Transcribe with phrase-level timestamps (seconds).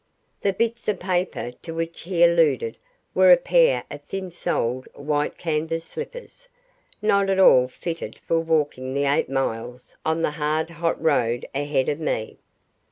[0.41, 2.75] The bits of paper to which he alluded
[3.13, 6.47] were a pair of thin soled white canvas slippers
[7.03, 11.87] not at all fitted for walking the eight miles on the hard hot road ahead
[11.87, 12.39] of me.